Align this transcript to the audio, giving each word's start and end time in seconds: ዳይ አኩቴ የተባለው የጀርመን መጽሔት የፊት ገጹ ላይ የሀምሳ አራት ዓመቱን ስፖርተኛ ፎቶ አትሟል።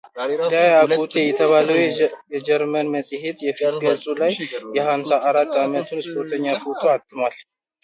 ዳይ 0.53 0.67
አኩቴ 0.81 1.13
የተባለው 1.27 1.77
የጀርመን 2.35 2.87
መጽሔት 2.95 3.37
የፊት 3.47 3.75
ገጹ 3.83 4.03
ላይ 4.21 4.33
የሀምሳ 4.77 5.09
አራት 5.29 5.53
ዓመቱን 5.65 6.01
ስፖርተኛ 6.07 6.45
ፎቶ 6.63 6.81
አትሟል። 6.95 7.35